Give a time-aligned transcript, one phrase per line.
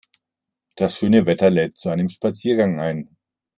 [0.77, 3.15] Das schöne Wetter lädt zu einem Spaziergang ein.